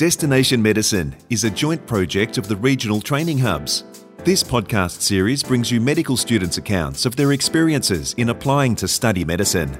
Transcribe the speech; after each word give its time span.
Destination 0.00 0.62
Medicine 0.62 1.14
is 1.28 1.44
a 1.44 1.50
joint 1.50 1.86
project 1.86 2.38
of 2.38 2.48
the 2.48 2.56
regional 2.56 3.02
training 3.02 3.36
hubs. 3.36 3.84
This 4.24 4.42
podcast 4.42 5.02
series 5.02 5.42
brings 5.42 5.70
you 5.70 5.78
medical 5.78 6.16
students' 6.16 6.56
accounts 6.56 7.04
of 7.04 7.16
their 7.16 7.32
experiences 7.32 8.14
in 8.14 8.30
applying 8.30 8.74
to 8.76 8.88
study 8.88 9.26
medicine. 9.26 9.78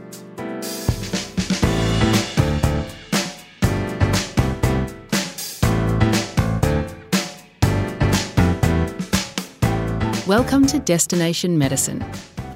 Welcome 10.27 10.67
to 10.67 10.81
Destination 10.81 11.57
Medicine. 11.57 12.05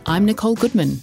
I'm 0.05 0.27
Nicole 0.27 0.55
Goodman. 0.55 1.01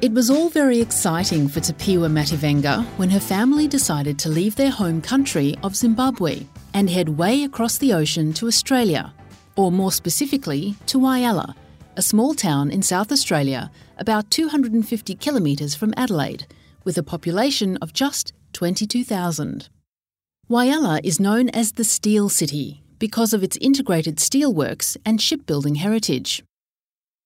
It 0.00 0.12
was 0.12 0.30
all 0.30 0.48
very 0.48 0.80
exciting 0.80 1.48
for 1.48 1.58
Tapiwa 1.58 2.08
Mativenga 2.08 2.84
when 2.98 3.10
her 3.10 3.18
family 3.18 3.66
decided 3.66 4.16
to 4.20 4.28
leave 4.28 4.54
their 4.54 4.70
home 4.70 5.02
country 5.02 5.56
of 5.64 5.74
Zimbabwe 5.74 6.46
and 6.72 6.88
head 6.88 7.08
way 7.08 7.42
across 7.42 7.78
the 7.78 7.92
ocean 7.92 8.32
to 8.34 8.46
Australia, 8.46 9.12
or 9.56 9.72
more 9.72 9.90
specifically 9.90 10.76
to 10.86 11.00
Whyalla, 11.00 11.56
a 11.96 12.02
small 12.02 12.32
town 12.32 12.70
in 12.70 12.80
South 12.80 13.10
Australia 13.10 13.72
about 13.96 14.30
250 14.30 15.16
kilometres 15.16 15.74
from 15.74 15.92
Adelaide, 15.96 16.46
with 16.84 16.96
a 16.96 17.02
population 17.02 17.76
of 17.78 17.92
just 17.92 18.32
22,000. 18.52 19.68
Whyalla 20.48 21.00
is 21.02 21.18
known 21.18 21.48
as 21.48 21.72
the 21.72 21.82
Steel 21.82 22.28
City 22.28 22.84
because 23.00 23.32
of 23.32 23.42
its 23.42 23.56
integrated 23.56 24.18
steelworks 24.18 24.96
and 25.04 25.20
shipbuilding 25.20 25.74
heritage. 25.74 26.44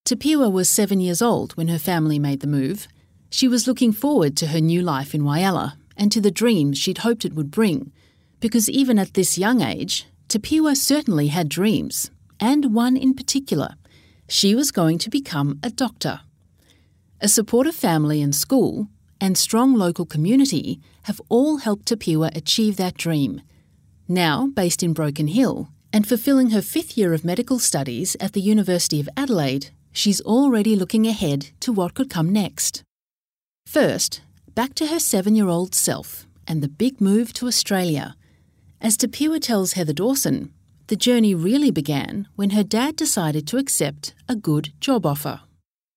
Tapiwa 0.05 0.51
was 0.51 0.69
seven 0.69 1.01
years 1.01 1.23
old 1.23 1.53
when 1.53 1.69
her 1.69 1.79
family 1.79 2.19
made 2.19 2.41
the 2.41 2.47
move. 2.49 2.89
She 3.31 3.47
was 3.47 3.69
looking 3.69 3.93
forward 3.93 4.37
to 4.37 4.49
her 4.49 4.61
new 4.61 4.83
life 4.83 5.15
in 5.15 5.23
Whyalla 5.23 5.77
and 5.97 6.11
to 6.11 6.21
the 6.21 6.31
dreams 6.31 6.77
she'd 6.77 6.99
hoped 6.99 7.25
it 7.25 7.35
would 7.35 7.53
bring, 7.53 7.93
because 8.41 8.69
even 8.69 8.99
at 8.99 9.15
this 9.15 9.39
young 9.39 9.63
age, 9.63 10.07
Tapiwa 10.29 10.77
certainly 10.77 11.29
had 11.29 11.49
dreams, 11.49 12.11
and 12.41 12.75
one 12.75 12.97
in 12.97 13.15
particular. 13.15 13.77
She 14.29 14.55
was 14.55 14.73
going 14.73 14.99
to 14.99 15.09
become 15.09 15.61
a 15.63 15.71
doctor. 15.71 16.21
A 17.21 17.29
supportive 17.29 17.77
family 17.77 18.21
and 18.21 18.35
school, 18.35 18.89
and 19.21 19.39
strong 19.39 19.75
local 19.75 20.05
community 20.05 20.81
have 21.05 21.21
all 21.29 21.59
helped 21.59 21.87
Tapiwa 21.87 22.37
achieve 22.37 22.77
that 22.77 22.97
dream. 22.97 23.41
Now 24.09 24.49
based 24.49 24.83
in 24.83 24.95
Broken 24.95 25.29
Hill 25.29 25.69
and 25.93 26.09
fulfilling 26.09 26.51
her 26.51 26.61
fifth 26.61 26.99
year 26.99 27.13
of 27.13 27.25
medical 27.25 27.61
studies 27.61 28.17
at 28.19 28.33
the 28.33 28.41
University 28.41 28.99
of 28.99 29.09
Adelaide, 29.17 29.71
she's 29.93 30.21
already 30.23 30.75
looking 30.75 31.07
ahead 31.07 31.51
to 31.61 31.73
what 31.73 31.95
could 31.95 32.11
come 32.11 32.33
next. 32.33 32.83
First, 33.67 34.23
back 34.55 34.75
to 34.75 34.87
her 34.89 34.99
seven 34.99 35.35
year 35.35 35.49
old 35.49 35.75
self 35.75 36.27
and 36.49 36.63
the 36.63 36.69
big 36.69 37.01
move 37.01 37.33
to 37.35 37.47
Australia. 37.47 38.17
As 38.81 38.97
Tapiwa 38.97 39.41
tells 39.41 39.75
Heather 39.75 39.93
Dawson, 39.93 40.53
the 40.89 40.97
journey 40.97 41.35
really 41.35 41.71
began 41.71 42.27
when 42.35 42.51
her 42.51 42.65
dad 42.65 42.97
decided 42.97 43.47
to 43.47 43.57
accept 43.59 44.15
a 44.29 44.35
good 44.35 44.73
job 44.81 45.07
offer. 45.07 45.41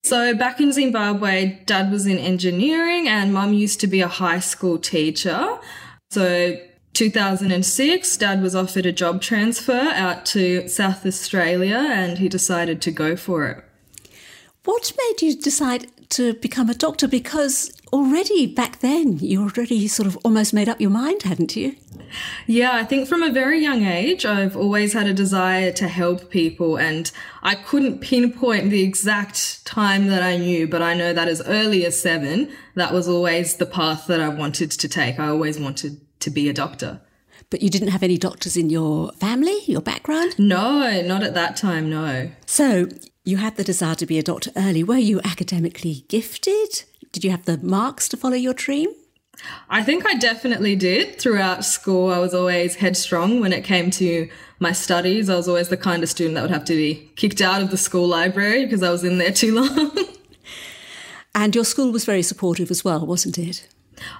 So, 0.03 0.35
back 0.35 0.59
in 0.59 0.71
Zimbabwe, 0.71 1.61
dad 1.65 1.91
was 1.91 2.05
in 2.05 2.19
engineering 2.19 3.07
and 3.07 3.33
mum 3.33 3.53
used 3.53 3.79
to 3.79 3.87
be 3.87 4.01
a 4.01 4.07
high 4.07 4.39
school 4.39 4.77
teacher. 4.77 5.57
So, 6.11 6.57
2006, 6.93 8.15
Dad 8.17 8.41
was 8.41 8.55
offered 8.55 8.85
a 8.85 8.91
job 8.91 9.21
transfer 9.21 9.89
out 9.93 10.25
to 10.27 10.67
South 10.69 11.05
Australia 11.05 11.85
and 11.89 12.19
he 12.19 12.29
decided 12.29 12.81
to 12.83 12.91
go 12.91 13.17
for 13.17 13.47
it. 13.47 13.65
What 14.65 14.91
made 14.97 15.21
you 15.21 15.35
decide 15.35 15.87
to 16.09 16.33
become 16.33 16.69
a 16.69 16.73
doctor? 16.73 17.07
Because 17.07 17.71
already 17.93 18.47
back 18.47 18.79
then, 18.79 19.19
you 19.19 19.43
already 19.43 19.87
sort 19.87 20.07
of 20.07 20.17
almost 20.23 20.53
made 20.53 20.67
up 20.67 20.81
your 20.81 20.89
mind, 20.89 21.21
hadn't 21.21 21.55
you? 21.55 21.75
Yeah, 22.47 22.71
I 22.73 22.83
think 22.83 23.07
from 23.07 23.21
a 23.21 23.31
very 23.31 23.59
young 23.61 23.83
age, 23.83 24.25
I've 24.25 24.57
always 24.57 24.93
had 24.93 25.05
a 25.05 25.13
desire 25.13 25.71
to 25.73 25.87
help 25.87 26.31
people, 26.31 26.77
and 26.77 27.11
I 27.43 27.53
couldn't 27.53 27.99
pinpoint 28.01 28.71
the 28.71 28.81
exact 28.81 29.63
time 29.65 30.07
that 30.07 30.23
I 30.23 30.37
knew, 30.37 30.67
but 30.67 30.81
I 30.81 30.95
know 30.95 31.13
that 31.13 31.27
as 31.27 31.41
early 31.45 31.85
as 31.85 31.99
seven, 31.99 32.51
that 32.73 32.91
was 32.91 33.07
always 33.07 33.57
the 33.57 33.65
path 33.67 34.07
that 34.07 34.19
I 34.19 34.29
wanted 34.29 34.71
to 34.71 34.87
take. 34.87 35.19
I 35.19 35.27
always 35.27 35.59
wanted 35.59 36.01
to 36.21 36.29
be 36.31 36.49
a 36.49 36.53
doctor. 36.53 37.01
But 37.51 37.61
you 37.61 37.69
didn't 37.69 37.89
have 37.89 38.01
any 38.01 38.17
doctors 38.17 38.57
in 38.57 38.71
your 38.71 39.11
family, 39.13 39.59
your 39.65 39.81
background? 39.81 40.39
No, 40.39 41.01
not 41.03 41.21
at 41.21 41.35
that 41.35 41.55
time, 41.55 41.89
no. 41.89 42.31
So 42.47 42.87
you 43.25 43.37
had 43.37 43.57
the 43.57 43.63
desire 43.63 43.95
to 43.95 44.05
be 44.05 44.19
a 44.19 44.23
doctor 44.23 44.51
early. 44.55 44.83
Were 44.83 44.97
you 44.97 45.19
academically 45.23 46.05
gifted? 46.07 46.83
Did 47.11 47.23
you 47.23 47.31
have 47.31 47.45
the 47.45 47.57
marks 47.57 48.07
to 48.09 48.17
follow 48.17 48.35
your 48.35 48.53
dream? 48.53 48.89
I 49.69 49.83
think 49.83 50.05
I 50.05 50.13
definitely 50.13 50.75
did. 50.75 51.19
Throughout 51.19 51.65
school, 51.65 52.11
I 52.11 52.19
was 52.19 52.33
always 52.33 52.75
headstrong 52.75 53.41
when 53.41 53.51
it 53.51 53.63
came 53.63 53.89
to 53.91 54.29
my 54.59 54.71
studies. 54.71 55.29
I 55.29 55.35
was 55.35 55.47
always 55.47 55.69
the 55.69 55.75
kind 55.75 56.03
of 56.03 56.09
student 56.09 56.35
that 56.35 56.43
would 56.43 56.51
have 56.51 56.65
to 56.65 56.75
be 56.75 57.11
kicked 57.15 57.41
out 57.41 57.61
of 57.61 57.71
the 57.71 57.77
school 57.77 58.07
library 58.07 58.63
because 58.63 58.83
I 58.83 58.91
was 58.91 59.03
in 59.03 59.17
there 59.17 59.31
too 59.31 59.53
long. 59.59 59.91
and 61.33 61.53
your 61.55 61.65
school 61.65 61.91
was 61.91 62.05
very 62.05 62.23
supportive 62.23 62.69
as 62.71 62.85
well, 62.85 63.05
wasn't 63.05 63.37
it? 63.37 63.67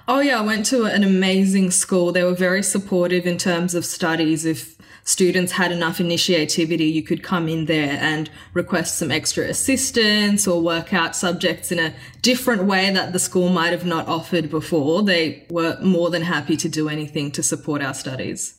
Oh, 0.08 0.20
yeah, 0.20 0.38
I 0.38 0.42
went 0.44 0.66
to 0.66 0.84
an 0.84 1.04
amazing 1.04 1.70
school. 1.70 2.10
They 2.10 2.24
were 2.24 2.34
very 2.34 2.62
supportive 2.62 3.26
in 3.26 3.38
terms 3.38 3.74
of 3.74 3.84
studies. 3.84 4.44
If 4.44 4.75
students 5.06 5.52
had 5.52 5.72
enough 5.72 6.00
initiativity, 6.00 6.84
you 6.84 7.02
could 7.02 7.22
come 7.22 7.48
in 7.48 7.64
there 7.64 7.96
and 8.00 8.28
request 8.52 8.98
some 8.98 9.10
extra 9.10 9.44
assistance 9.44 10.46
or 10.46 10.60
work 10.60 10.92
out 10.92 11.16
subjects 11.16 11.72
in 11.72 11.78
a 11.78 11.94
different 12.20 12.64
way 12.64 12.92
that 12.92 13.12
the 13.12 13.18
school 13.18 13.48
might 13.48 13.70
have 13.70 13.86
not 13.86 14.06
offered 14.08 14.50
before. 14.50 15.02
They 15.02 15.46
were 15.48 15.78
more 15.80 16.10
than 16.10 16.22
happy 16.22 16.56
to 16.58 16.68
do 16.68 16.88
anything 16.88 17.30
to 17.32 17.42
support 17.42 17.82
our 17.82 17.94
studies. 17.94 18.58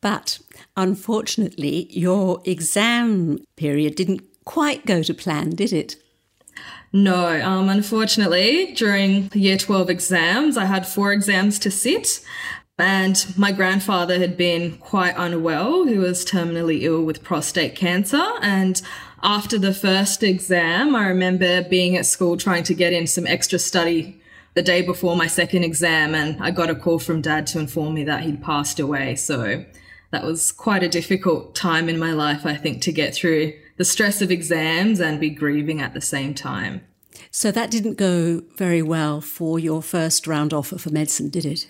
But 0.00 0.38
unfortunately, 0.76 1.88
your 1.90 2.40
exam 2.46 3.44
period 3.56 3.94
didn't 3.96 4.22
quite 4.44 4.86
go 4.86 5.02
to 5.02 5.12
plan, 5.12 5.50
did 5.50 5.74
it? 5.74 5.96
No, 6.92 7.40
um, 7.40 7.68
unfortunately, 7.68 8.72
during 8.72 9.28
the 9.28 9.38
year 9.38 9.56
12 9.56 9.90
exams, 9.90 10.56
I 10.56 10.64
had 10.64 10.88
four 10.88 11.12
exams 11.12 11.58
to 11.60 11.70
sit. 11.70 12.20
And 12.80 13.24
my 13.36 13.52
grandfather 13.52 14.18
had 14.18 14.36
been 14.36 14.78
quite 14.78 15.14
unwell. 15.16 15.84
He 15.84 15.98
was 15.98 16.24
terminally 16.24 16.82
ill 16.82 17.04
with 17.04 17.22
prostate 17.22 17.74
cancer. 17.74 18.24
And 18.40 18.80
after 19.22 19.58
the 19.58 19.74
first 19.74 20.22
exam, 20.22 20.96
I 20.96 21.06
remember 21.06 21.62
being 21.62 21.96
at 21.96 22.06
school 22.06 22.36
trying 22.36 22.64
to 22.64 22.74
get 22.74 22.92
in 22.92 23.06
some 23.06 23.26
extra 23.26 23.58
study 23.58 24.20
the 24.54 24.62
day 24.62 24.82
before 24.82 25.16
my 25.16 25.26
second 25.26 25.64
exam. 25.64 26.14
And 26.14 26.42
I 26.42 26.50
got 26.50 26.70
a 26.70 26.74
call 26.74 26.98
from 26.98 27.20
dad 27.20 27.46
to 27.48 27.58
inform 27.58 27.94
me 27.94 28.04
that 28.04 28.22
he'd 28.22 28.42
passed 28.42 28.80
away. 28.80 29.14
So 29.16 29.64
that 30.10 30.24
was 30.24 30.50
quite 30.50 30.82
a 30.82 30.88
difficult 30.88 31.54
time 31.54 31.88
in 31.88 31.98
my 31.98 32.12
life, 32.12 32.46
I 32.46 32.56
think, 32.56 32.82
to 32.82 32.92
get 32.92 33.14
through 33.14 33.52
the 33.76 33.84
stress 33.84 34.20
of 34.20 34.30
exams 34.30 35.00
and 35.00 35.20
be 35.20 35.30
grieving 35.30 35.80
at 35.80 35.94
the 35.94 36.00
same 36.00 36.34
time. 36.34 36.82
So 37.30 37.52
that 37.52 37.70
didn't 37.70 37.94
go 37.94 38.42
very 38.56 38.82
well 38.82 39.20
for 39.20 39.58
your 39.58 39.82
first 39.82 40.26
round 40.26 40.52
offer 40.52 40.78
for 40.78 40.90
medicine, 40.90 41.30
did 41.30 41.46
it? 41.46 41.66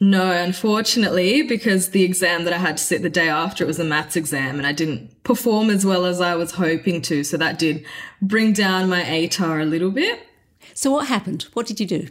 No, 0.00 0.30
unfortunately, 0.30 1.42
because 1.42 1.90
the 1.90 2.04
exam 2.04 2.44
that 2.44 2.52
I 2.52 2.58
had 2.58 2.76
to 2.76 2.82
sit 2.82 3.02
the 3.02 3.10
day 3.10 3.28
after 3.28 3.64
it 3.64 3.66
was 3.66 3.80
a 3.80 3.84
maths 3.84 4.14
exam 4.14 4.58
and 4.58 4.66
I 4.66 4.72
didn't 4.72 5.24
perform 5.24 5.70
as 5.70 5.84
well 5.84 6.04
as 6.04 6.20
I 6.20 6.36
was 6.36 6.52
hoping 6.52 7.02
to. 7.02 7.24
So 7.24 7.36
that 7.36 7.58
did 7.58 7.84
bring 8.22 8.52
down 8.52 8.88
my 8.88 9.02
ATAR 9.02 9.60
a 9.60 9.64
little 9.64 9.90
bit. 9.90 10.20
So 10.72 10.92
what 10.92 11.08
happened? 11.08 11.48
What 11.54 11.66
did 11.66 11.80
you 11.80 11.86
do? 11.86 12.08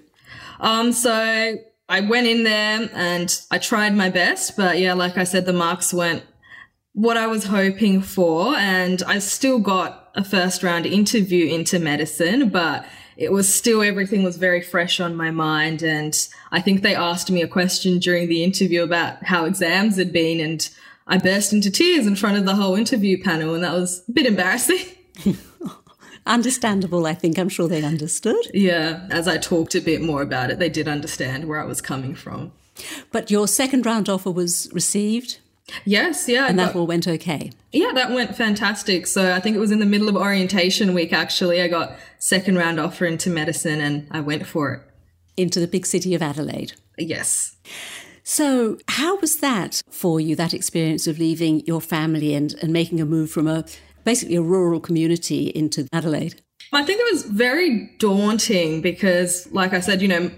Um, 0.59 0.91
so 0.91 1.55
I 1.87 2.01
went 2.01 2.27
in 2.27 2.43
there 2.43 2.89
and 2.93 3.41
I 3.51 3.57
tried 3.57 3.95
my 3.95 4.09
best, 4.09 4.57
but 4.57 4.79
yeah, 4.79 4.93
like 4.93 5.17
I 5.17 5.23
said, 5.23 5.45
the 5.45 5.53
marks 5.53 5.93
weren't 5.93 6.23
what 6.91 7.15
I 7.15 7.27
was 7.27 7.45
hoping 7.45 8.01
for. 8.01 8.55
And 8.55 9.01
I 9.07 9.19
still 9.19 9.59
got 9.59 10.09
a 10.13 10.25
first 10.25 10.61
round 10.61 10.85
interview 10.85 11.47
into 11.47 11.79
medicine, 11.79 12.49
but 12.49 12.85
it 13.17 13.31
was 13.31 13.53
still 13.53 13.81
everything 13.81 14.23
was 14.23 14.37
very 14.37 14.61
fresh 14.61 14.99
on 14.99 15.15
my 15.15 15.31
mind. 15.31 15.81
And 15.81 16.15
I 16.51 16.61
think 16.61 16.81
they 16.81 16.95
asked 16.95 17.31
me 17.31 17.41
a 17.41 17.47
question 17.47 17.97
during 17.97 18.29
the 18.29 18.43
interview 18.43 18.83
about 18.83 19.23
how 19.23 19.45
exams 19.45 19.97
had 19.97 20.13
been. 20.13 20.39
And 20.39 20.69
I 21.07 21.17
burst 21.17 21.51
into 21.51 21.71
tears 21.71 22.05
in 22.05 22.15
front 22.15 22.37
of 22.37 22.45
the 22.45 22.55
whole 22.55 22.75
interview 22.75 23.21
panel. 23.21 23.55
And 23.55 23.63
that 23.63 23.73
was 23.73 24.03
a 24.07 24.11
bit 24.11 24.27
embarrassing. 24.27 24.85
Understandable, 26.27 27.07
I 27.07 27.15
think. 27.15 27.39
I'm 27.39 27.49
sure 27.49 27.67
they 27.67 27.83
understood. 27.83 28.45
Yeah. 28.53 29.07
As 29.09 29.27
I 29.27 29.37
talked 29.37 29.75
a 29.75 29.81
bit 29.81 30.01
more 30.01 30.21
about 30.21 30.51
it, 30.51 30.59
they 30.59 30.69
did 30.69 30.87
understand 30.87 31.45
where 31.45 31.59
I 31.59 31.65
was 31.65 31.81
coming 31.81 32.13
from. 32.13 32.51
But 33.11 33.31
your 33.31 33.47
second 33.47 33.85
round 33.85 34.09
offer 34.09 34.29
was 34.29 34.69
received? 34.73 35.39
Yes, 35.85 36.27
yeah. 36.27 36.47
And 36.47 36.57
that 36.59 36.73
got, 36.73 36.79
all 36.79 36.87
went 36.87 37.07
okay. 37.07 37.51
Yeah, 37.71 37.91
that 37.93 38.11
went 38.11 38.35
fantastic. 38.35 39.07
So 39.07 39.33
I 39.33 39.39
think 39.39 39.55
it 39.55 39.59
was 39.59 39.71
in 39.71 39.79
the 39.79 39.85
middle 39.85 40.09
of 40.09 40.15
orientation 40.15 40.93
week, 40.93 41.13
actually. 41.13 41.61
I 41.61 41.67
got 41.67 41.97
second 42.19 42.57
round 42.57 42.79
offer 42.79 43.05
into 43.05 43.29
medicine 43.29 43.81
and 43.81 44.07
I 44.11 44.21
went 44.21 44.45
for 44.47 44.73
it. 44.73 44.81
Into 45.35 45.59
the 45.59 45.67
big 45.67 45.85
city 45.85 46.15
of 46.15 46.21
Adelaide. 46.21 46.73
Yes. 46.97 47.55
So, 48.23 48.77
how 48.89 49.17
was 49.19 49.37
that 49.37 49.81
for 49.89 50.19
you, 50.19 50.35
that 50.35 50.53
experience 50.53 51.07
of 51.07 51.17
leaving 51.17 51.61
your 51.65 51.79
family 51.79 52.33
and, 52.33 52.53
and 52.61 52.73
making 52.73 52.99
a 52.99 53.05
move 53.05 53.31
from 53.31 53.47
a 53.47 53.63
basically 54.03 54.35
a 54.35 54.41
rural 54.41 54.81
community 54.81 55.47
into 55.47 55.87
Adelaide? 55.93 56.41
I 56.73 56.83
think 56.83 56.99
it 56.99 57.13
was 57.13 57.23
very 57.23 57.89
daunting 57.99 58.81
because, 58.81 59.49
like 59.53 59.73
I 59.73 59.79
said, 59.79 60.01
you 60.01 60.09
know, 60.09 60.31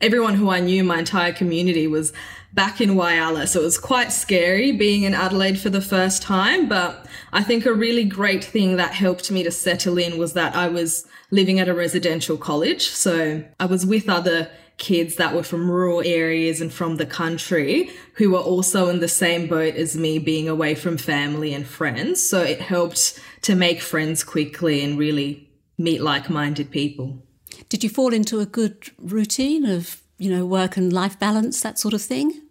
everyone 0.00 0.34
who 0.34 0.50
I 0.50 0.60
knew, 0.60 0.82
my 0.84 0.98
entire 1.00 1.32
community 1.32 1.86
was 1.86 2.12
back 2.52 2.80
in 2.80 2.90
Whyalla. 2.90 3.46
So 3.46 3.60
it 3.60 3.64
was 3.64 3.78
quite 3.78 4.12
scary 4.12 4.72
being 4.72 5.02
in 5.04 5.14
Adelaide 5.14 5.60
for 5.60 5.70
the 5.70 5.80
first 5.80 6.22
time. 6.22 6.68
But 6.68 7.06
I 7.32 7.42
think 7.42 7.64
a 7.64 7.72
really 7.72 8.04
great 8.04 8.42
thing 8.42 8.76
that 8.76 8.92
helped 8.92 9.30
me 9.30 9.42
to 9.42 9.50
settle 9.50 9.98
in 9.98 10.18
was 10.18 10.32
that 10.32 10.56
I 10.56 10.68
was 10.68 11.06
living 11.30 11.60
at 11.60 11.68
a 11.68 11.74
residential 11.74 12.36
college. 12.36 12.88
So 12.88 13.44
I 13.60 13.66
was 13.66 13.86
with 13.86 14.08
other 14.08 14.50
kids 14.78 15.16
that 15.16 15.34
were 15.34 15.42
from 15.42 15.70
rural 15.70 16.02
areas 16.04 16.60
and 16.60 16.72
from 16.72 16.96
the 16.96 17.06
country 17.06 17.90
who 18.14 18.30
were 18.30 18.38
also 18.38 18.88
in 18.88 19.00
the 19.00 19.08
same 19.08 19.46
boat 19.46 19.74
as 19.74 19.94
me 19.94 20.18
being 20.18 20.48
away 20.48 20.74
from 20.74 20.96
family 20.96 21.52
and 21.52 21.66
friends. 21.66 22.26
So 22.26 22.40
it 22.40 22.62
helped 22.62 23.20
to 23.42 23.54
make 23.54 23.82
friends 23.82 24.24
quickly 24.24 24.82
and 24.82 24.98
really 24.98 25.50
meet 25.76 26.00
like-minded 26.00 26.70
people. 26.70 27.22
Did 27.70 27.82
you 27.82 27.88
fall 27.88 28.12
into 28.12 28.40
a 28.40 28.46
good 28.46 28.90
routine 28.98 29.64
of, 29.64 30.02
you 30.18 30.30
know, 30.30 30.44
work 30.44 30.76
and 30.76 30.92
life 30.92 31.18
balance, 31.18 31.62
that 31.62 31.78
sort 31.78 31.94
of 31.94 32.02
thing? 32.02 32.42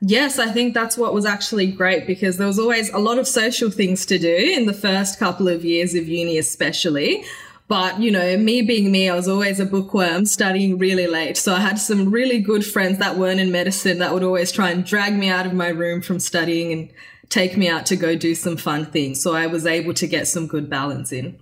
Yes, 0.00 0.38
I 0.38 0.50
think 0.50 0.72
that's 0.72 0.96
what 0.96 1.12
was 1.12 1.26
actually 1.26 1.70
great 1.70 2.06
because 2.06 2.38
there 2.38 2.46
was 2.46 2.58
always 2.58 2.88
a 2.90 2.98
lot 2.98 3.18
of 3.18 3.28
social 3.28 3.68
things 3.68 4.06
to 4.06 4.18
do 4.18 4.34
in 4.34 4.64
the 4.64 4.72
first 4.72 5.18
couple 5.18 5.48
of 5.48 5.64
years 5.64 5.94
of 5.94 6.08
uni, 6.08 6.38
especially. 6.38 7.24
But, 7.68 8.00
you 8.00 8.10
know, 8.10 8.36
me 8.38 8.62
being 8.62 8.90
me, 8.90 9.10
I 9.10 9.14
was 9.14 9.28
always 9.28 9.60
a 9.60 9.66
bookworm 9.66 10.24
studying 10.24 10.78
really 10.78 11.06
late. 11.06 11.36
So 11.36 11.54
I 11.54 11.60
had 11.60 11.78
some 11.78 12.10
really 12.10 12.40
good 12.40 12.64
friends 12.64 12.98
that 12.98 13.16
weren't 13.16 13.40
in 13.40 13.52
medicine 13.52 13.98
that 13.98 14.14
would 14.14 14.24
always 14.24 14.50
try 14.50 14.70
and 14.70 14.84
drag 14.84 15.16
me 15.16 15.28
out 15.28 15.46
of 15.46 15.52
my 15.52 15.68
room 15.68 16.00
from 16.00 16.18
studying 16.18 16.72
and 16.72 16.90
take 17.28 17.56
me 17.56 17.68
out 17.68 17.86
to 17.86 17.96
go 17.96 18.16
do 18.16 18.34
some 18.34 18.56
fun 18.56 18.86
things. 18.86 19.22
So 19.22 19.34
I 19.34 19.46
was 19.46 19.66
able 19.66 19.94
to 19.94 20.06
get 20.06 20.28
some 20.28 20.46
good 20.46 20.70
balance 20.70 21.12
in. 21.12 21.38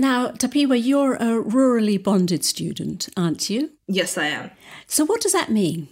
Now, 0.00 0.28
Tapiwa, 0.28 0.80
you're 0.80 1.14
a 1.14 1.42
rurally 1.42 2.00
bonded 2.00 2.44
student, 2.44 3.08
aren't 3.16 3.50
you? 3.50 3.72
Yes, 3.88 4.16
I 4.16 4.26
am. 4.26 4.50
So, 4.86 5.04
what 5.04 5.20
does 5.20 5.32
that 5.32 5.50
mean? 5.50 5.88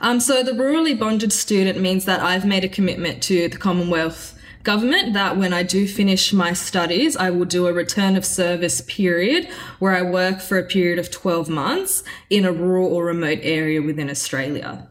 Um, 0.00 0.20
so, 0.20 0.44
the 0.44 0.52
rurally 0.52 0.96
bonded 0.96 1.32
student 1.32 1.80
means 1.80 2.04
that 2.04 2.20
I've 2.20 2.44
made 2.44 2.62
a 2.62 2.68
commitment 2.68 3.24
to 3.24 3.48
the 3.48 3.58
Commonwealth 3.58 4.38
government 4.62 5.14
that 5.14 5.36
when 5.36 5.52
I 5.52 5.64
do 5.64 5.88
finish 5.88 6.32
my 6.32 6.52
studies, 6.52 7.16
I 7.16 7.30
will 7.30 7.44
do 7.44 7.66
a 7.66 7.72
return 7.72 8.14
of 8.14 8.24
service 8.24 8.80
period 8.82 9.48
where 9.80 9.96
I 9.96 10.02
work 10.02 10.40
for 10.40 10.56
a 10.56 10.64
period 10.64 11.00
of 11.00 11.10
12 11.10 11.48
months 11.48 12.04
in 12.30 12.44
a 12.44 12.52
rural 12.52 12.86
or 12.94 13.04
remote 13.04 13.40
area 13.42 13.82
within 13.82 14.08
Australia. 14.08 14.88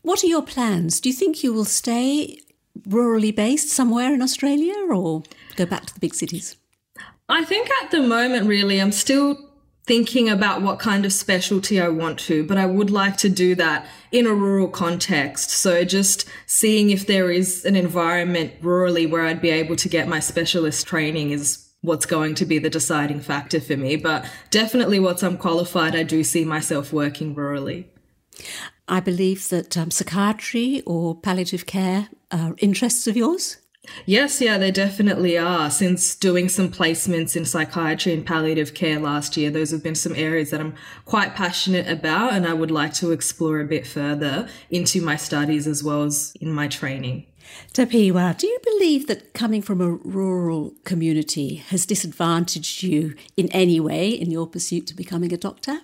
What 0.00 0.24
are 0.24 0.28
your 0.28 0.42
plans? 0.42 1.00
Do 1.00 1.10
you 1.10 1.14
think 1.14 1.44
you 1.44 1.52
will 1.52 1.66
stay 1.66 2.40
rurally 2.88 3.34
based 3.34 3.68
somewhere 3.68 4.14
in 4.14 4.22
Australia 4.22 4.74
or 4.90 5.22
go 5.54 5.66
back 5.66 5.84
to 5.84 5.94
the 5.94 6.00
big 6.00 6.14
cities? 6.14 6.56
I 7.28 7.44
think 7.44 7.68
at 7.82 7.90
the 7.90 8.02
moment, 8.02 8.46
really, 8.46 8.80
I'm 8.80 8.92
still 8.92 9.38
thinking 9.86 10.28
about 10.28 10.62
what 10.62 10.78
kind 10.78 11.04
of 11.04 11.12
specialty 11.12 11.80
I 11.80 11.88
want 11.88 12.18
to, 12.20 12.44
but 12.44 12.58
I 12.58 12.66
would 12.66 12.90
like 12.90 13.16
to 13.18 13.28
do 13.28 13.54
that 13.54 13.86
in 14.10 14.26
a 14.26 14.34
rural 14.34 14.68
context. 14.68 15.50
So 15.50 15.84
just 15.84 16.28
seeing 16.46 16.90
if 16.90 17.06
there 17.06 17.30
is 17.30 17.64
an 17.64 17.76
environment 17.76 18.60
rurally 18.60 19.08
where 19.08 19.22
I'd 19.22 19.40
be 19.40 19.50
able 19.50 19.76
to 19.76 19.88
get 19.88 20.08
my 20.08 20.18
specialist 20.18 20.86
training 20.86 21.30
is 21.30 21.68
what's 21.82 22.06
going 22.06 22.34
to 22.34 22.44
be 22.44 22.58
the 22.58 22.70
deciding 22.70 23.20
factor 23.20 23.60
for 23.60 23.76
me. 23.76 23.94
But 23.94 24.28
definitely 24.50 24.98
once 24.98 25.22
I'm 25.22 25.38
qualified, 25.38 25.94
I 25.94 26.02
do 26.02 26.24
see 26.24 26.44
myself 26.44 26.92
working 26.92 27.34
rurally. 27.34 27.86
I 28.88 29.00
believe 29.00 29.48
that 29.48 29.76
um, 29.76 29.90
psychiatry 29.90 30.82
or 30.84 31.14
palliative 31.14 31.66
care 31.66 32.08
are 32.32 32.54
interests 32.58 33.06
of 33.06 33.16
yours. 33.16 33.58
Yes, 34.04 34.40
yeah, 34.40 34.58
they 34.58 34.70
definitely 34.70 35.36
are. 35.38 35.70
Since 35.70 36.14
doing 36.14 36.48
some 36.48 36.70
placements 36.70 37.36
in 37.36 37.44
psychiatry 37.44 38.12
and 38.12 38.26
palliative 38.26 38.74
care 38.74 38.98
last 38.98 39.36
year, 39.36 39.50
those 39.50 39.70
have 39.70 39.82
been 39.82 39.94
some 39.94 40.14
areas 40.14 40.50
that 40.50 40.60
I'm 40.60 40.74
quite 41.04 41.34
passionate 41.34 41.88
about 41.88 42.32
and 42.32 42.46
I 42.46 42.52
would 42.52 42.70
like 42.70 42.94
to 42.94 43.12
explore 43.12 43.60
a 43.60 43.64
bit 43.64 43.86
further 43.86 44.48
into 44.70 45.00
my 45.02 45.16
studies 45.16 45.66
as 45.66 45.82
well 45.82 46.02
as 46.02 46.34
in 46.40 46.52
my 46.52 46.68
training. 46.68 47.26
Tapiwa, 47.72 48.36
do 48.36 48.46
you 48.46 48.58
believe 48.64 49.06
that 49.06 49.32
coming 49.32 49.62
from 49.62 49.80
a 49.80 49.90
rural 49.90 50.74
community 50.84 51.56
has 51.56 51.86
disadvantaged 51.86 52.82
you 52.82 53.14
in 53.36 53.48
any 53.52 53.80
way 53.80 54.08
in 54.08 54.30
your 54.30 54.46
pursuit 54.46 54.86
to 54.88 54.94
becoming 54.94 55.32
a 55.32 55.36
doctor? 55.36 55.80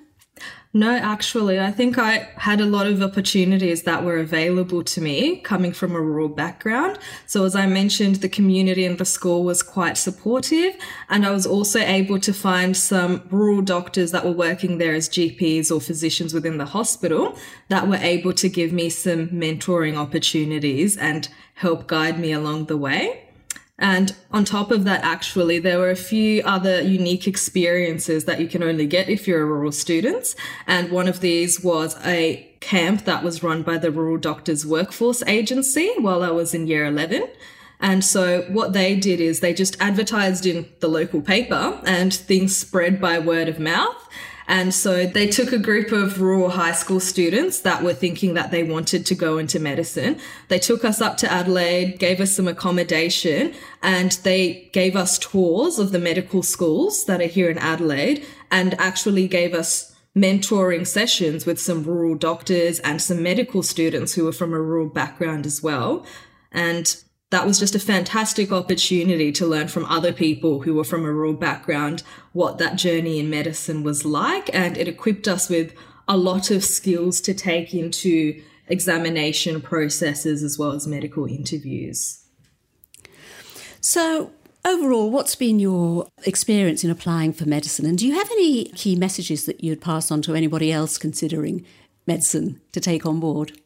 No, 0.74 0.96
actually, 0.96 1.60
I 1.60 1.70
think 1.70 1.98
I 1.98 2.30
had 2.36 2.58
a 2.58 2.64
lot 2.64 2.86
of 2.86 3.02
opportunities 3.02 3.82
that 3.82 4.04
were 4.04 4.16
available 4.16 4.82
to 4.84 5.02
me 5.02 5.36
coming 5.36 5.74
from 5.74 5.94
a 5.94 6.00
rural 6.00 6.30
background. 6.30 6.98
So, 7.26 7.44
as 7.44 7.54
I 7.54 7.66
mentioned, 7.66 8.16
the 8.16 8.28
community 8.30 8.86
and 8.86 8.96
the 8.96 9.04
school 9.04 9.44
was 9.44 9.62
quite 9.62 9.98
supportive, 9.98 10.74
and 11.10 11.26
I 11.26 11.30
was 11.30 11.46
also 11.46 11.78
able 11.80 12.18
to 12.20 12.32
find 12.32 12.74
some 12.74 13.22
rural 13.30 13.60
doctors 13.60 14.12
that 14.12 14.24
were 14.24 14.32
working 14.32 14.78
there 14.78 14.94
as 14.94 15.10
GPs 15.10 15.70
or 15.70 15.78
physicians 15.78 16.32
within 16.32 16.56
the 16.56 16.64
hospital 16.64 17.36
that 17.68 17.86
were 17.86 17.96
able 17.96 18.32
to 18.32 18.48
give 18.48 18.72
me 18.72 18.88
some 18.88 19.28
mentoring 19.28 19.98
opportunities 19.98 20.96
and 20.96 21.28
help 21.52 21.86
guide 21.86 22.18
me 22.18 22.32
along 22.32 22.64
the 22.66 22.78
way. 22.78 23.24
And 23.78 24.14
on 24.30 24.44
top 24.44 24.70
of 24.70 24.84
that, 24.84 25.02
actually, 25.02 25.58
there 25.58 25.78
were 25.78 25.90
a 25.90 25.96
few 25.96 26.42
other 26.42 26.80
unique 26.82 27.26
experiences 27.26 28.26
that 28.26 28.40
you 28.40 28.46
can 28.46 28.62
only 28.62 28.86
get 28.86 29.08
if 29.08 29.26
you're 29.26 29.42
a 29.42 29.46
rural 29.46 29.72
student. 29.72 30.34
And 30.66 30.90
one 30.90 31.08
of 31.08 31.20
these 31.20 31.62
was 31.62 31.96
a 32.04 32.48
camp 32.60 33.04
that 33.06 33.24
was 33.24 33.42
run 33.42 33.62
by 33.62 33.78
the 33.78 33.90
Rural 33.90 34.18
Doctors 34.18 34.64
Workforce 34.64 35.22
Agency 35.26 35.92
while 35.98 36.22
I 36.22 36.30
was 36.30 36.54
in 36.54 36.66
year 36.66 36.84
11. 36.84 37.28
And 37.80 38.04
so 38.04 38.42
what 38.42 38.72
they 38.72 38.94
did 38.94 39.20
is 39.20 39.40
they 39.40 39.52
just 39.52 39.76
advertised 39.80 40.46
in 40.46 40.68
the 40.78 40.86
local 40.88 41.20
paper 41.20 41.80
and 41.84 42.14
things 42.14 42.56
spread 42.56 43.00
by 43.00 43.18
word 43.18 43.48
of 43.48 43.58
mouth. 43.58 44.08
And 44.48 44.74
so 44.74 45.06
they 45.06 45.28
took 45.28 45.52
a 45.52 45.58
group 45.58 45.92
of 45.92 46.20
rural 46.20 46.50
high 46.50 46.72
school 46.72 47.00
students 47.00 47.60
that 47.60 47.82
were 47.82 47.94
thinking 47.94 48.34
that 48.34 48.50
they 48.50 48.62
wanted 48.62 49.06
to 49.06 49.14
go 49.14 49.38
into 49.38 49.58
medicine. 49.58 50.18
They 50.48 50.58
took 50.58 50.84
us 50.84 51.00
up 51.00 51.16
to 51.18 51.32
Adelaide, 51.32 51.98
gave 51.98 52.20
us 52.20 52.34
some 52.36 52.48
accommodation, 52.48 53.54
and 53.82 54.12
they 54.24 54.70
gave 54.72 54.96
us 54.96 55.18
tours 55.18 55.78
of 55.78 55.92
the 55.92 55.98
medical 55.98 56.42
schools 56.42 57.04
that 57.06 57.20
are 57.20 57.26
here 57.26 57.50
in 57.50 57.58
Adelaide 57.58 58.24
and 58.50 58.74
actually 58.80 59.28
gave 59.28 59.54
us 59.54 59.94
mentoring 60.16 60.86
sessions 60.86 61.46
with 61.46 61.58
some 61.58 61.82
rural 61.84 62.14
doctors 62.14 62.78
and 62.80 63.00
some 63.00 63.22
medical 63.22 63.62
students 63.62 64.14
who 64.14 64.24
were 64.24 64.32
from 64.32 64.52
a 64.52 64.60
rural 64.60 64.88
background 64.88 65.46
as 65.46 65.62
well. 65.62 66.04
And 66.50 66.94
that 67.32 67.46
was 67.46 67.58
just 67.58 67.74
a 67.74 67.78
fantastic 67.78 68.52
opportunity 68.52 69.32
to 69.32 69.46
learn 69.46 69.66
from 69.66 69.86
other 69.86 70.12
people 70.12 70.60
who 70.60 70.74
were 70.74 70.84
from 70.84 71.02
a 71.06 71.10
rural 71.10 71.32
background 71.32 72.02
what 72.34 72.58
that 72.58 72.76
journey 72.76 73.18
in 73.18 73.30
medicine 73.30 73.82
was 73.82 74.04
like. 74.04 74.54
And 74.54 74.76
it 74.76 74.86
equipped 74.86 75.26
us 75.26 75.48
with 75.48 75.72
a 76.06 76.18
lot 76.18 76.50
of 76.50 76.62
skills 76.62 77.22
to 77.22 77.32
take 77.32 77.72
into 77.72 78.42
examination 78.68 79.62
processes 79.62 80.42
as 80.42 80.58
well 80.58 80.72
as 80.72 80.86
medical 80.86 81.24
interviews. 81.24 82.22
So, 83.80 84.32
overall, 84.62 85.10
what's 85.10 85.34
been 85.34 85.58
your 85.58 86.08
experience 86.26 86.84
in 86.84 86.90
applying 86.90 87.32
for 87.32 87.48
medicine? 87.48 87.86
And 87.86 87.96
do 87.96 88.06
you 88.06 88.14
have 88.14 88.30
any 88.30 88.66
key 88.66 88.94
messages 88.94 89.46
that 89.46 89.64
you'd 89.64 89.80
pass 89.80 90.10
on 90.10 90.20
to 90.22 90.34
anybody 90.34 90.70
else 90.70 90.98
considering 90.98 91.64
medicine 92.06 92.60
to 92.72 92.80
take 92.80 93.06
on 93.06 93.20
board? 93.20 93.58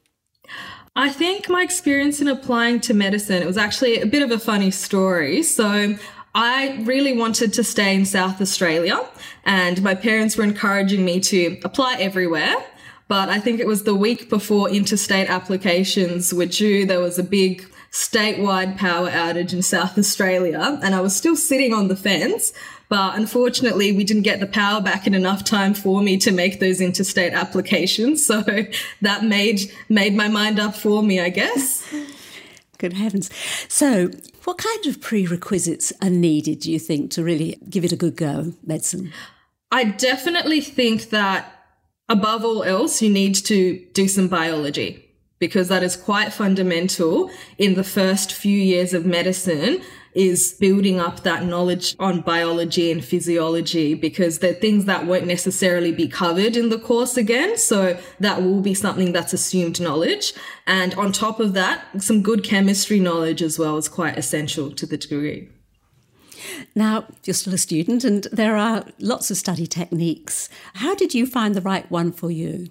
I 0.99 1.11
think 1.11 1.51
my 1.51 1.63
experience 1.63 2.23
in 2.23 2.29
applying 2.29 2.81
to 2.81 2.95
medicine, 2.95 3.43
it 3.43 3.47
was 3.47 3.59
actually 3.59 4.01
a 4.01 4.07
bit 4.07 4.23
of 4.23 4.31
a 4.31 4.39
funny 4.39 4.71
story. 4.71 5.43
So 5.43 5.95
I 6.35 6.79
really 6.85 7.13
wanted 7.13 7.53
to 7.53 7.65
stay 7.65 7.95
in 7.95 8.07
South 8.07 8.41
Australia 8.41 9.07
and 9.45 9.83
my 9.83 9.95
parents 9.95 10.39
were 10.39 10.45
encouraging 10.45 11.05
me 11.05 11.21
to 11.21 11.59
apply 11.65 11.97
everywhere. 12.01 12.55
But 13.09 13.29
I 13.29 13.41
think 13.41 13.61
it 13.61 13.67
was 13.67 13.85
the 13.85 13.95
week 13.95 14.31
before 14.31 14.71
interstate 14.71 15.29
applications 15.29 16.33
were 16.33 16.47
due. 16.47 16.87
There 16.87 17.01
was 17.01 17.19
a 17.19 17.23
big 17.23 17.71
statewide 17.91 18.79
power 18.79 19.11
outage 19.11 19.53
in 19.53 19.61
South 19.61 19.99
Australia 19.99 20.81
and 20.83 20.95
I 20.95 21.03
was 21.03 21.15
still 21.15 21.37
sitting 21.37 21.75
on 21.75 21.89
the 21.89 21.97
fence. 21.97 22.55
But 22.89 23.17
unfortunately, 23.17 23.93
we 23.93 24.05
didn't 24.05 24.23
get 24.23 24.41
the 24.41 24.47
power 24.47 24.81
back 24.81 25.07
in 25.07 25.15
enough 25.15 25.43
time 25.43 25.75
for 25.75 26.01
me 26.01 26.17
to 26.19 26.31
make 26.31 26.61
those 26.61 26.81
interstate 26.81 27.33
applications. 27.33 28.27
So 28.37 28.43
that 29.03 29.25
made 29.25 29.73
made 29.89 30.15
my 30.15 30.29
mind 30.29 30.59
up 30.59 30.75
for 30.75 31.03
me, 31.03 31.21
I 31.21 31.29
guess. 31.29 31.87
Good 32.79 32.93
heavens. 32.93 33.31
So, 33.69 34.11
what 34.45 34.59
kind 34.59 34.87
of 34.87 35.01
prerequisites 35.01 35.93
are 36.03 36.11
needed, 36.11 36.61
do 36.61 36.71
you 36.71 36.79
think, 36.79 37.11
to 37.13 37.25
really 37.25 37.59
give 37.71 37.85
it 37.85 37.93
a 37.93 37.97
good 37.97 38.17
go, 38.17 38.53
medicine? 38.65 39.13
I 39.71 39.85
definitely 39.85 40.61
think 40.61 41.11
that 41.11 41.53
above 42.09 42.45
all 42.45 42.63
else, 42.63 43.01
you 43.01 43.11
need 43.11 43.35
to 43.47 43.79
do 43.95 44.09
some 44.09 44.29
biology 44.29 45.07
because 45.39 45.69
that 45.69 45.83
is 45.83 45.97
quite 45.97 46.33
fundamental 46.33 47.31
in 47.59 47.75
the 47.75 47.85
first 47.85 48.33
few 48.33 48.59
years 48.59 48.95
of 48.95 49.05
medicine 49.05 49.83
is 50.17 50.55
building 50.55 50.99
up 50.99 51.21
that 51.21 51.45
knowledge 51.45 51.95
on 51.99 52.23
biology 52.23 52.91
and 52.91 53.05
physiology 53.05 53.93
because 53.93 54.39
they're 54.39 54.55
things 54.55 54.87
that 54.87 55.05
won't 55.05 55.27
necessarily 55.27 55.93
be 55.93 56.09
covered 56.09 56.57
in 56.57 56.71
the 56.71 56.79
course 56.79 57.19
again. 57.19 57.59
So 57.59 57.99
that 58.19 58.43
will 58.43 58.63
be 58.63 58.73
something 58.73 59.13
that's 59.13 59.35
assumed 59.35 59.79
knowledge. 59.79 60.33
And 60.67 60.95
on 60.95 61.13
top 61.13 61.39
of 61.39 61.53
that, 61.53 61.85
some 62.03 62.23
good 62.23 62.43
chemistry 62.43 62.99
knowledge 62.99 63.43
as 63.43 63.59
well 63.59 63.77
is 63.77 63.91
quite 63.91 64.17
essential 64.17 64.71
to 64.73 64.87
the 64.87 64.97
degree. 64.97 65.51
Now, 66.75 67.07
you're 67.25 67.35
still 67.35 67.53
a 67.53 67.59
student 67.59 68.03
and 68.03 68.27
there 68.33 68.57
are 68.57 68.87
lots 68.99 69.31
of 69.31 69.37
study 69.37 69.67
techniques. 69.67 70.49
How 70.75 70.95
did 70.95 71.15
you 71.15 71.27
find 71.27 71.55
the 71.55 71.61
right 71.61 71.89
one 71.91 72.11
for 72.11 72.31
you? 72.31 72.69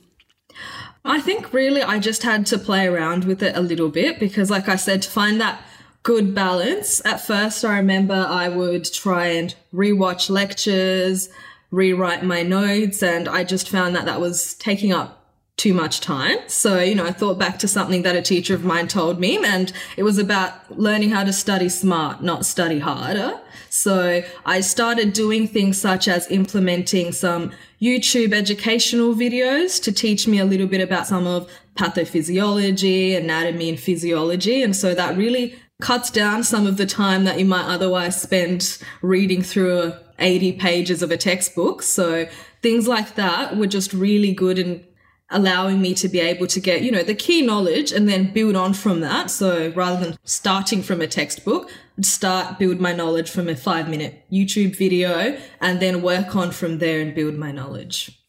I 1.04 1.22
think 1.22 1.54
really 1.54 1.84
I 1.84 2.00
just 2.00 2.24
had 2.24 2.48
to 2.48 2.58
play 2.58 2.88
around 2.88 3.26
with 3.26 3.44
it 3.44 3.56
a 3.56 3.62
little 3.62 3.90
bit 3.90 4.20
because, 4.20 4.50
like 4.50 4.68
I 4.68 4.78
said, 4.78 5.04
to 5.04 5.10
find 5.12 5.40
that 5.40 5.62
good 6.06 6.36
balance, 6.36 7.02
at 7.04 7.20
first 7.20 7.66
I 7.66 7.78
remember 7.78 8.14
I 8.14 8.48
would 8.48 8.86
try 8.86 9.26
and 9.26 9.54
rewatch 9.74 10.30
lectures, 10.30 11.30
rewrite 11.72 12.24
my 12.24 12.44
notes, 12.44 13.02
and 13.02 13.28
I 13.28 13.44
just 13.44 13.68
found 13.68 13.96
that 13.96 14.06
that 14.06 14.22
was 14.22 14.54
taking 14.54 14.94
up 14.94 15.24
too 15.58 15.74
much 15.74 16.02
time. 16.02 16.38
So, 16.46 16.80
you 16.80 16.94
know, 16.94 17.06
I 17.06 17.12
thought 17.12 17.40
back 17.40 17.58
to 17.60 17.68
something 17.68 18.04
that 18.04 18.16
a 18.16 18.22
teacher 18.22 18.54
of 18.54 18.64
mine 18.64 18.88
told 18.88 19.20
me, 19.20 19.44
and 19.44 19.74
it 19.98 20.04
was 20.04 20.20
about 20.20 20.78
learning 20.80 21.10
how 21.10 21.24
to 21.24 21.34
study 21.34 21.70
smart, 21.70 22.22
not 22.22 22.46
study 22.46 22.78
harder. 22.78 23.42
So 23.72 24.22
I 24.46 24.62
started 24.62 25.12
doing 25.12 25.48
things 25.48 25.82
such 25.82 26.08
as 26.08 26.30
implementing 26.30 27.14
some 27.14 27.52
YouTube 27.82 28.32
educational 28.32 29.16
videos 29.16 29.82
to 29.82 29.92
teach 29.92 30.28
me 30.28 30.38
a 30.38 30.46
little 30.46 30.68
bit 30.68 30.82
about 30.82 31.08
some 31.08 31.26
of 31.26 31.50
pathophysiology, 31.76 33.18
anatomy 33.18 33.70
and 33.70 33.80
physiology. 33.80 34.62
And 34.62 34.76
so 34.76 34.94
that 34.94 35.18
really 35.18 35.56
cuts 35.82 36.10
down 36.10 36.44
some 36.44 36.66
of 36.66 36.78
the 36.78 36.86
time 36.86 37.26
that 37.26 37.40
you 37.40 37.46
might 37.46 37.66
otherwise 37.66 38.22
spend 38.22 38.78
reading 39.02 39.42
through 39.42 39.94
80 40.20 40.54
pages 40.54 41.02
of 41.02 41.12
a 41.12 41.18
textbook. 41.18 41.82
So 41.82 42.28
things 42.62 42.88
like 42.88 43.16
that 43.16 43.58
were 43.58 43.68
just 43.68 43.94
really 43.94 44.34
good 44.34 44.58
in 44.58 44.86
allowing 45.30 45.82
me 45.82 45.94
to 45.96 46.08
be 46.08 46.20
able 46.20 46.48
to 46.48 46.60
get, 46.60 46.82
you 46.82 46.92
know, 46.92 47.04
the 47.04 47.16
key 47.16 47.42
knowledge 47.42 47.92
and 47.92 48.08
then 48.08 48.32
build 48.32 48.56
on 48.56 48.74
from 48.74 49.00
that. 49.02 49.30
So 49.32 49.72
rather 49.76 50.04
than 50.04 50.18
starting 50.24 50.82
from 50.82 51.02
a 51.02 51.08
textbook, 51.08 51.70
I'd 51.98 52.06
start 52.06 52.60
build 52.60 52.80
my 52.80 52.94
knowledge 52.94 53.30
from 53.30 53.50
a 53.50 53.56
five 53.56 53.90
minute 53.90 54.24
YouTube 54.32 54.78
video 54.78 55.38
and 55.60 55.80
then 55.80 56.02
work 56.02 56.36
on 56.36 56.52
from 56.52 56.78
there 56.78 57.02
and 57.02 57.14
build 57.14 57.36
my 57.36 57.52
knowledge. 57.52 58.22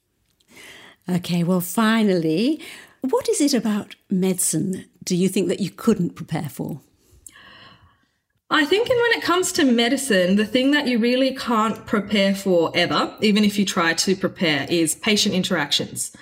Okay, 1.09 1.45
well, 1.45 1.61
finally, 1.61 2.61
what 3.03 3.29
is 3.29 3.41
it 3.41 3.55
about 3.55 3.95
medicine 4.11 4.87
do 5.05 5.15
you 5.15 5.29
think 5.29 5.47
that 5.49 5.61
you 5.61 5.71
couldn't 5.71 6.17
prepare 6.17 6.49
for? 6.49 6.81
I 8.49 8.65
think 8.65 8.89
and 8.89 8.99
when 9.01 9.19
it 9.19 9.23
comes 9.23 9.51
to 9.53 9.65
medicine, 9.65 10.37
the 10.37 10.47
thing 10.47 10.71
that 10.71 10.87
you 10.87 10.99
really 10.99 11.35
can't 11.35 11.85
prepare 11.85 12.35
for 12.35 12.71
ever, 12.75 13.17
even 13.21 13.45
if 13.45 13.59
you 13.59 13.65
try 13.65 13.93
to 13.95 14.15
prepare, 14.15 14.67
is 14.71 14.95
patient 14.95 15.35
interactions 15.35 16.13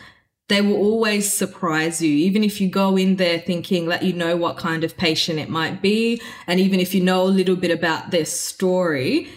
they 0.48 0.60
will 0.60 0.76
always 0.76 1.32
surprise 1.32 2.02
you, 2.02 2.10
even 2.10 2.44
if 2.44 2.60
you 2.60 2.68
go 2.68 2.96
in 2.96 3.16
there 3.16 3.38
thinking 3.38 3.86
that 3.86 4.02
you 4.02 4.12
know 4.12 4.36
what 4.36 4.58
kind 4.58 4.84
of 4.84 4.96
patient 4.96 5.38
it 5.38 5.48
might 5.48 5.80
be. 5.80 6.20
And 6.46 6.60
even 6.60 6.80
if 6.80 6.94
you 6.94 7.00
know 7.00 7.22
a 7.22 7.28
little 7.28 7.56
bit 7.56 7.70
about 7.70 8.10
their 8.10 8.26
story, 8.26 9.28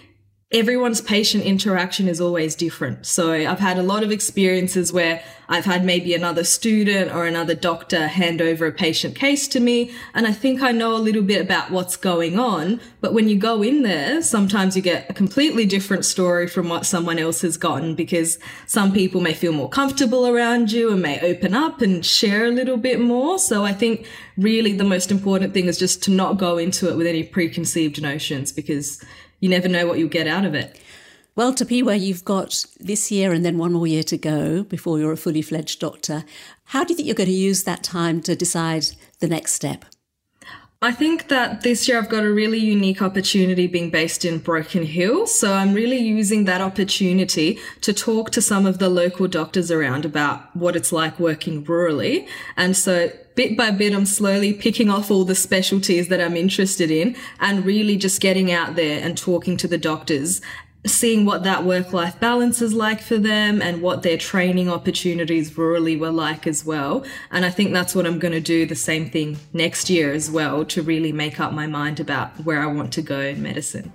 everyone's 0.52 1.02
patient 1.02 1.44
interaction 1.44 2.08
is 2.08 2.22
always 2.22 2.56
different. 2.56 3.06
So 3.06 3.34
I've 3.34 3.60
had 3.60 3.78
a 3.78 3.84
lot 3.84 4.02
of 4.02 4.12
experiences 4.12 4.94
where 4.94 5.22
I've 5.50 5.66
had 5.66 5.84
maybe 5.84 6.14
another 6.14 6.46
student 6.46 7.12
or 7.12 7.26
another 7.26 7.54
doctor 7.54 8.08
hand 8.08 8.42
over 8.42 8.66
a 8.66 8.72
patient 8.72 9.16
case 9.16 9.50
to 9.50 9.60
me. 9.60 9.92
And 10.14 10.26
I 10.26 10.32
think 10.32 10.62
I 10.62 10.72
know 10.72 10.96
a 10.96 11.00
little 11.00 11.22
bit 11.22 11.42
about 11.42 11.72
what's 11.72 11.98
going 11.98 12.40
on. 12.40 12.80
But 13.02 13.14
when 13.14 13.28
you 13.28 13.36
go 13.38 13.62
in 13.62 13.84
there, 13.84 14.22
sometimes 14.22 14.78
you 14.78 14.82
get 14.82 15.10
a 15.10 15.14
completely 15.14 15.66
different 15.66 16.06
story 16.06 16.48
from 16.48 16.70
what 16.70 16.86
someone 16.86 17.20
else 17.20 17.42
has 17.42 17.58
gotten 17.58 17.94
because 17.94 18.40
some 18.68 18.94
people 18.94 19.20
may 19.20 19.34
feel 19.34 19.52
more 19.52 19.70
comfortable 19.70 20.28
around 20.28 20.72
you 20.72 20.92
and 20.94 21.02
may 21.02 21.20
open 21.20 21.56
up 21.56 21.82
and 21.82 22.06
share 22.06 22.46
a 22.46 22.52
little 22.52 22.78
bit 22.78 23.02
more. 23.02 23.38
So 23.38 23.66
I 23.66 23.74
think 23.74 24.08
really 24.38 24.74
the 24.74 24.84
most 24.84 25.12
important 25.12 25.54
thing 25.54 25.66
is 25.66 25.78
just 25.78 26.04
to 26.04 26.12
not 26.12 26.38
go 26.38 26.58
into 26.58 26.90
it 26.90 26.98
with 26.98 27.08
any 27.08 27.24
preconceived 27.24 28.02
notions 28.02 28.52
because 28.52 29.04
you 29.40 29.50
never 29.50 29.68
know 29.68 29.88
what 29.88 30.00
you'll 30.00 30.10
get 30.10 30.28
out 30.28 30.46
of 30.46 30.54
it. 30.54 30.80
Well, 31.36 31.54
Tapiwa, 31.54 32.00
you've 32.00 32.26
got 32.26 32.66
this 32.80 33.12
year 33.12 33.32
and 33.32 33.46
then 33.46 33.60
one 33.60 33.74
more 33.74 33.86
year 33.86 34.04
to 34.04 34.18
go 34.18 34.64
before 34.64 34.98
you're 34.98 35.12
a 35.12 35.18
fully 35.18 35.44
fledged 35.44 35.80
doctor. 35.80 36.24
How 36.66 36.84
do 36.84 36.94
you 36.94 36.96
think 36.96 37.06
you're 37.06 37.16
going 37.16 37.30
to 37.30 37.34
use 37.34 37.64
that 37.64 37.84
time 37.84 38.22
to 38.22 38.36
decide 38.36 38.88
the 39.20 39.28
next 39.28 39.54
step? 39.54 39.86
I 40.80 40.92
think 40.92 41.30
that 41.30 41.62
this 41.62 41.88
year 41.88 41.98
I've 41.98 42.08
got 42.08 42.24
a 42.24 42.32
really 42.32 42.60
unique 42.60 43.02
opportunity 43.02 43.66
being 43.66 43.90
based 43.90 44.24
in 44.24 44.38
Broken 44.38 44.84
Hill. 44.84 45.26
So 45.26 45.54
I'm 45.54 45.74
really 45.74 45.98
using 45.98 46.46
that 46.46 46.62
opportunity 46.62 47.58
to 47.82 47.94
talk 47.94 48.30
to 48.32 48.44
some 48.44 48.68
of 48.68 48.78
the 48.78 48.88
local 48.88 49.28
doctors 49.28 49.72
around 49.72 50.06
about 50.06 50.56
what 50.56 50.76
it's 50.76 50.92
like 50.92 51.20
working 51.20 51.66
rurally. 51.66 52.28
And 52.56 52.78
so 52.78 53.12
bit 53.34 53.58
by 53.58 53.72
bit, 53.72 53.92
I'm 53.92 54.06
slowly 54.06 54.54
picking 54.54 54.92
off 54.92 55.10
all 55.10 55.26
the 55.26 55.34
specialties 55.34 56.10
that 56.10 56.22
I'm 56.22 56.38
interested 56.38 56.92
in 56.92 57.16
and 57.40 57.66
really 57.66 57.98
just 57.98 58.22
getting 58.22 58.52
out 58.52 58.76
there 58.76 59.04
and 59.04 59.18
talking 59.18 59.58
to 59.58 59.68
the 59.68 59.80
doctors 59.80 60.42
seeing 60.86 61.26
what 61.26 61.44
that 61.44 61.64
work 61.64 61.94
life 61.94 62.20
balance 62.20 62.62
is 62.62 62.74
like 62.74 63.02
for 63.02 63.18
them 63.18 63.62
and 63.62 63.82
what 63.82 64.04
their 64.04 64.18
training 64.18 64.70
opportunities 64.70 65.52
rurally 65.52 66.00
were 66.00 66.12
like 66.12 66.48
as 66.48 66.64
well. 66.66 67.04
And 67.32 67.46
I 67.46 67.50
think 67.50 67.74
that's 67.74 67.96
what 67.96 68.06
I'm 68.06 68.20
going 68.20 68.34
to 68.34 68.40
do 68.40 68.66
the 68.66 68.76
same 68.76 69.10
thing 69.10 69.38
next 69.54 69.90
year 69.90 70.14
as 70.14 70.30
well 70.30 70.64
to 70.66 70.82
really 70.82 71.12
make 71.12 71.40
up 71.40 71.54
my 71.54 71.68
mind 71.68 72.00
about 72.00 72.30
where 72.46 72.62
I 72.62 72.68
want 72.68 72.94
to 72.94 73.02
go 73.02 73.20
in 73.20 73.42
medicine. 73.42 73.92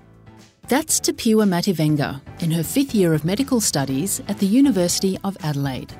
That's 0.68 1.00
Tapiwa 1.00 1.46
Mativenga 1.46 2.20
in 2.42 2.50
her 2.52 2.62
fifth 2.62 2.94
year 2.94 3.14
of 3.14 3.24
medical 3.24 3.60
studies 3.60 4.22
at 4.28 4.38
the 4.38 4.46
University 4.46 5.18
of 5.24 5.36
Adelaide. 5.42 5.92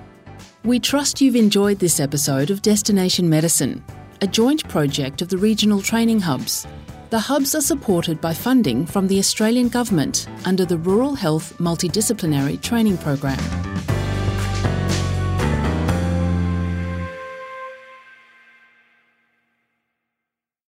We 0.65 0.79
trust 0.79 1.21
you've 1.21 1.37
enjoyed 1.37 1.79
this 1.79 1.99
episode 1.99 2.51
of 2.51 2.63
Destination 2.63 3.29
Medicine, 3.29 3.85
a 4.21 4.27
joint 4.27 4.67
project 4.69 5.21
of 5.21 5.29
the 5.29 5.39
regional 5.39 5.83
training 5.83 6.21
hubs 6.21 6.67
the 7.13 7.21
hubs 7.21 7.55
are 7.55 7.61
supported 7.61 8.23
by 8.23 8.33
funding 8.33 8.87
from 8.87 9.07
the 9.07 9.19
Australian 9.19 9.69
Government 9.69 10.27
under 10.47 10.65
the 10.65 10.79
Rural 10.79 11.15
Health 11.15 11.53
Multidisciplinary 11.59 12.59
Training 12.63 12.97
Program. 12.97 13.72